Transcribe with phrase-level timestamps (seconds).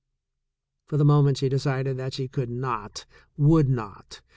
[0.87, 3.05] For the moment she decided that she could not,
[3.37, 4.21] would not.